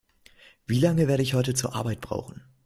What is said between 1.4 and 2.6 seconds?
zur Arbeit brauchen?